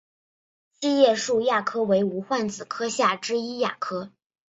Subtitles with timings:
[0.79, 4.11] 七叶树亚科为无患子科下之一亚科。